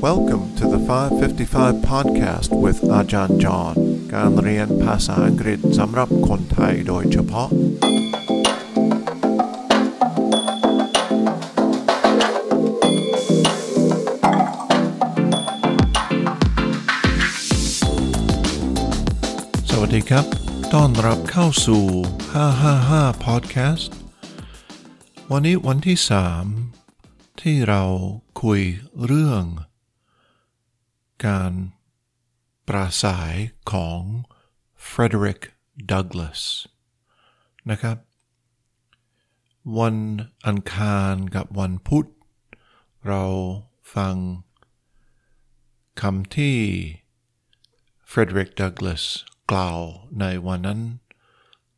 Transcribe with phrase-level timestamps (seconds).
[0.00, 3.74] Welcome to the 555 podcast with อาจารย์จอห์น
[4.14, 7.48] การเรียนภาษาอังกฤษสำหรับคนไทยโดยเฉพาะ
[19.70, 20.26] สวัสดีครับ
[20.74, 21.84] ต้อนรับเข้าสู่
[22.54, 23.90] 555 podcast
[25.30, 25.98] วันนี้วันที่
[26.68, 27.82] 3 ที่เรา
[28.42, 28.60] คุย
[29.06, 29.44] เรื่อง
[31.26, 31.52] การ
[32.68, 33.36] ปราศัย
[33.72, 34.00] ของ
[34.90, 35.42] Frederick
[35.90, 36.40] Douglass
[37.70, 37.98] นะครับ
[39.78, 39.96] วัน
[40.46, 42.06] อังคารกับวันพุธ
[43.08, 43.24] เรา
[43.94, 44.16] ฟัง
[46.00, 46.58] คำที่
[48.10, 49.04] Frederick Douglass
[49.50, 49.80] กล่าว
[50.20, 50.80] ในวันนั้น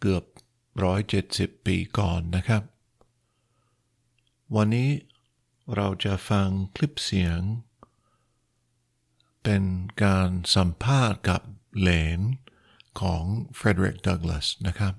[0.00, 0.24] เกือบ
[0.98, 2.62] 170ปีก่อนนะครับ
[4.56, 4.90] วันนี้
[5.74, 7.40] เราจะฟังคลิปเสียง
[9.47, 9.63] เป็น
[10.03, 11.41] การสัมภาษณ์กับ
[11.79, 12.19] เหลน
[13.01, 13.23] ของ
[13.59, 14.93] Frederick Douglass นะครับ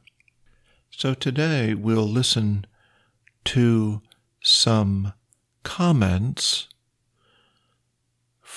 [1.00, 2.48] so today we'll listen
[3.54, 3.66] to
[4.64, 5.12] some
[5.76, 6.44] comments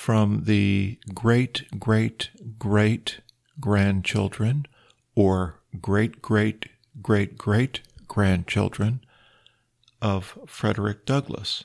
[0.06, 1.56] from the great
[1.88, 2.30] great
[2.68, 3.08] great
[3.60, 4.56] grandchildren
[5.16, 5.36] or
[5.82, 6.62] great great
[7.02, 9.02] great great grandchildren
[10.02, 11.64] of Frederick Douglass.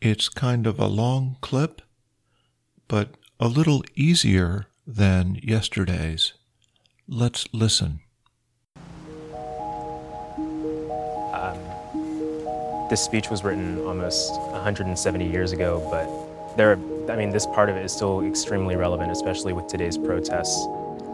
[0.00, 1.82] It's kind of a long clip,
[2.87, 6.33] but a little easier than yesterday's.
[7.07, 7.99] Let's listen.
[11.33, 11.57] Um,
[12.89, 16.07] this speech was written almost 170 years ago, but
[16.57, 16.73] there,
[17.09, 20.65] I mean, this part of it is still extremely relevant, especially with today's protests.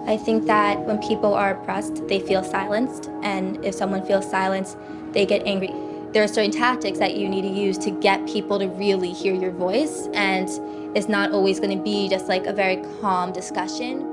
[0.08, 4.77] I think that when people are oppressed, they feel silenced, and if someone feels silenced,
[5.11, 5.73] they get angry.
[6.11, 9.33] There are certain tactics that you need to use to get people to really hear
[9.33, 10.49] your voice, and
[10.94, 14.08] it's not always going to be just like a very calm discussion.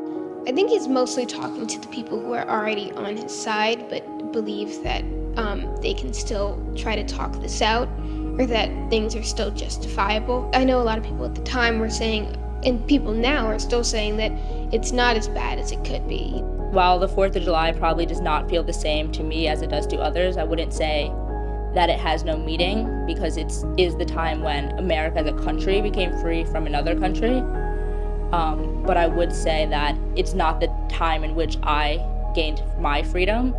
[0.46, 4.32] I think he's mostly talking to the people who are already on his side, but
[4.32, 5.02] believes that
[5.36, 7.88] um, they can still try to talk this out
[8.38, 10.48] or that things are still justifiable.
[10.54, 13.58] I know a lot of people at the time were saying, and people now are
[13.58, 14.32] still saying that
[14.72, 16.40] it's not as bad as it could be.
[16.70, 19.70] While the 4th of July probably does not feel the same to me as it
[19.70, 21.10] does to others, I wouldn't say
[21.78, 25.80] that it has no meaning because it is the time when America as a country
[25.80, 27.38] became free from another country.
[28.32, 33.04] Um, but I would say that it's not the time in which I gained my
[33.04, 33.54] freedom.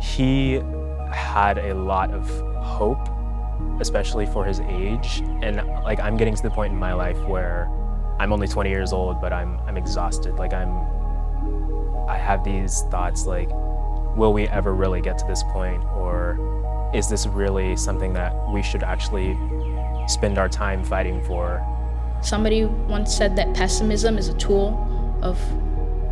[0.00, 0.62] He
[1.12, 2.30] had a lot of
[2.62, 3.08] hope,
[3.80, 5.24] especially for his age.
[5.42, 7.68] And like I'm getting to the point in my life where
[8.20, 10.36] I'm only 20 years old, but I'm I'm exhausted.
[10.36, 10.70] Like I'm
[12.08, 13.50] I have these thoughts like,
[14.16, 15.82] will we ever really get to this point?
[15.96, 16.38] Or
[16.94, 19.36] is this really something that we should actually
[20.06, 21.64] spend our time fighting for?
[22.22, 25.38] Somebody once said that pessimism is a tool of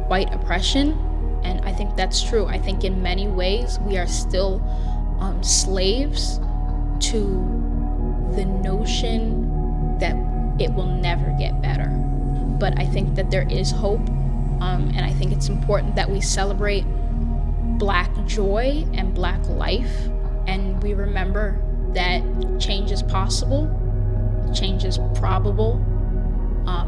[0.08, 0.98] white oppression,
[1.42, 2.46] and I think that's true.
[2.46, 4.62] I think in many ways we are still
[5.20, 6.38] um, slaves
[7.10, 7.20] to
[8.34, 10.16] the notion that
[10.60, 11.88] it will never get better.
[12.58, 14.06] But I think that there is hope,
[14.60, 16.84] um, and I think it's important that we celebrate
[17.78, 20.08] Black joy and Black life,
[20.83, 21.45] we remember
[21.93, 22.21] that
[22.59, 23.63] change is possible,
[24.53, 25.73] change is probable,
[26.65, 26.87] um,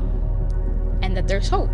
[1.04, 1.70] and that there's hope.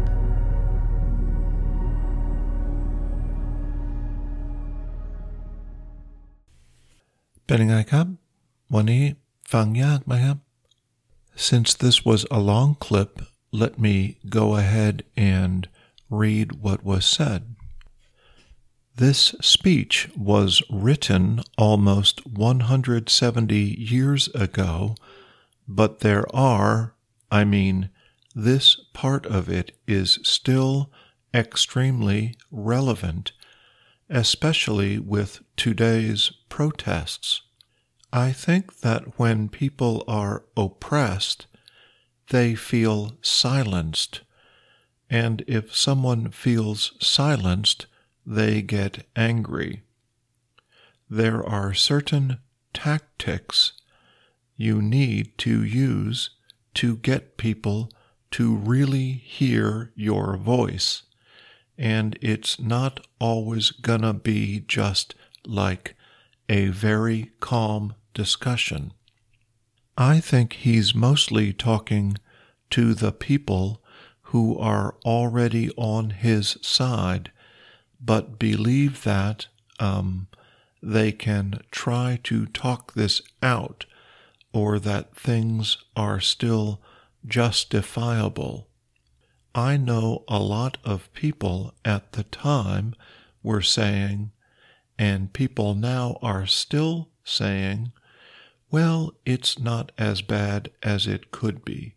[7.45, 8.07] เป็นยังไงครับ
[8.75, 9.03] วันนี้
[9.51, 10.37] ฟังยากไหมครับ
[11.47, 13.11] Since this was a long clip,
[13.61, 13.95] let me
[14.37, 14.95] go ahead
[15.35, 15.59] and
[16.09, 17.41] read what was said.
[18.96, 24.96] This speech was written almost 170 years ago,
[25.66, 26.94] but there are,
[27.30, 27.88] I mean,
[28.34, 30.90] this part of it is still
[31.32, 33.32] extremely relevant,
[34.10, 37.42] especially with today's protests.
[38.12, 41.46] I think that when people are oppressed,
[42.28, 44.20] they feel silenced,
[45.08, 47.86] and if someone feels silenced,
[48.24, 49.82] they get angry.
[51.08, 52.38] There are certain
[52.72, 53.72] tactics
[54.56, 56.30] you need to use
[56.74, 57.90] to get people
[58.32, 61.02] to really hear your voice.
[61.76, 65.14] And it's not always gonna be just
[65.44, 65.96] like
[66.48, 68.92] a very calm discussion.
[69.96, 72.16] I think he's mostly talking
[72.70, 73.82] to the people
[74.32, 77.30] who are already on his side,
[78.04, 79.46] but believe that
[79.78, 80.26] um,
[80.82, 83.86] they can try to talk this out
[84.52, 86.80] or that things are still
[87.24, 88.68] justifiable.
[89.54, 92.94] I know a lot of people at the time
[93.42, 94.32] were saying,
[94.98, 97.92] and people now are still saying,
[98.70, 101.94] well, it's not as bad as it could be.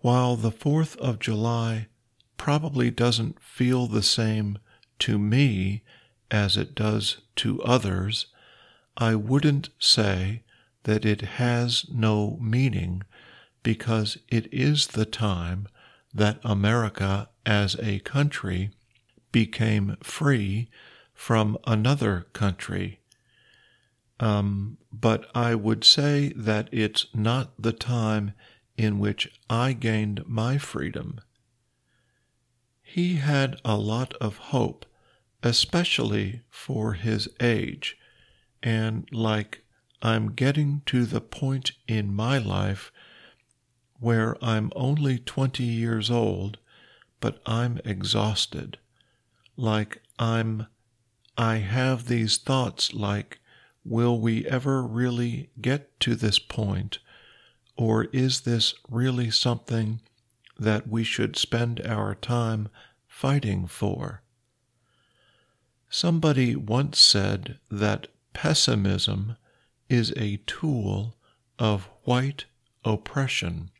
[0.00, 1.88] While the 4th of July
[2.36, 4.58] probably doesn't feel the same
[5.02, 5.82] to me
[6.30, 8.26] as it does to others,
[8.96, 10.42] I wouldn't say
[10.84, 13.02] that it has no meaning
[13.62, 15.66] because it is the time
[16.14, 18.70] that America as a country
[19.32, 20.68] became free
[21.14, 23.00] from another country.
[24.20, 28.34] Um, but I would say that it's not the time
[28.76, 31.20] in which I gained my freedom.
[32.82, 34.84] He had a lot of hope,
[35.42, 37.96] especially for his age,
[38.62, 39.64] and like
[40.00, 42.92] I'm getting to the point in my life
[44.00, 46.58] where I'm only 20 years old,
[47.20, 48.78] but I'm exhausted.
[49.56, 50.66] Like I'm,
[51.38, 53.40] I have these thoughts like,
[53.84, 56.98] will we ever really get to this point?
[57.76, 60.00] Or is this really something
[60.58, 62.68] that we should spend our time
[63.06, 64.22] fighting for?
[65.94, 69.36] Somebody once said that pessimism
[69.90, 71.16] is a tool
[71.58, 72.46] of white
[72.82, 73.70] oppression.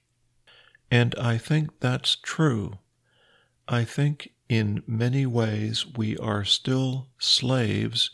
[0.91, 2.81] And I think that's true.
[3.67, 8.11] I think in many ways we are still slaves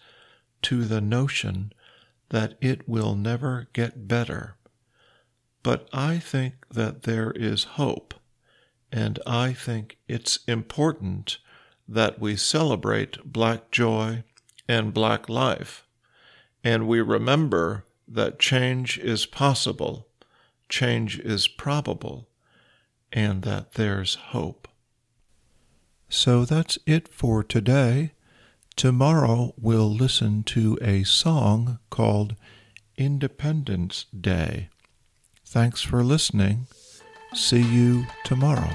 [0.63, 1.73] to the notion
[2.29, 4.55] that it will never get better.
[5.65, 8.15] But I think that there is hope,
[8.93, 11.39] and I think it's important
[11.89, 14.23] that we celebrate Black joy
[14.69, 15.87] and Black life,
[16.63, 20.07] and we remember that change is possible,
[20.69, 22.29] change is probable,
[23.13, 24.69] and that there's hope.
[26.09, 28.13] So that's it for today.
[28.77, 32.37] Tomorrow we'll listen to a song called
[32.97, 34.69] Independence Day.
[35.45, 36.67] Thanks for listening.
[37.35, 38.71] See you tomorrow.